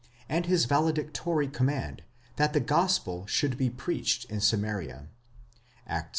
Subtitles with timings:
[0.27, 2.01] and his valedictory command,
[2.37, 5.09] that the gospel should be preached in Samaria
[5.85, 6.09] (Acts i.